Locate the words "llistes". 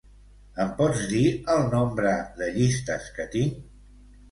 2.57-3.13